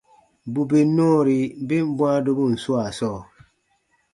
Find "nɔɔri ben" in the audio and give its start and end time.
0.95-1.85